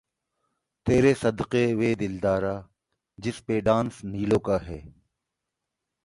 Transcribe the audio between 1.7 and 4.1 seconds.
وے دلدارا‘‘ جس پہ ڈانس